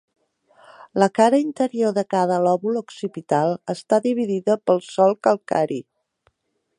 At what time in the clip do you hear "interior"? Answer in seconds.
1.41-1.93